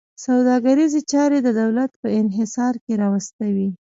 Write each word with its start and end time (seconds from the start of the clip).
سوداګریزې 0.25 1.01
چارې 1.11 1.37
د 1.43 1.47
دولت 1.61 1.91
په 2.01 2.07
انحصار 2.19 2.73
کې 2.83 2.93
راوستې 3.03 3.47
وې. 3.55 3.69